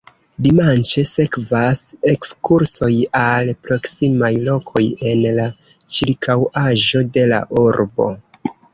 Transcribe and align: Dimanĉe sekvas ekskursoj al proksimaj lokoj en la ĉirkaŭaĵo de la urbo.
Dimanĉe 0.43 1.03
sekvas 1.09 1.81
ekskursoj 2.13 2.91
al 3.21 3.53
proksimaj 3.67 4.33
lokoj 4.49 4.85
en 5.13 5.25
la 5.39 5.49
ĉirkaŭaĵo 5.99 7.09
de 7.19 7.31
la 7.35 7.47
urbo. 7.69 8.15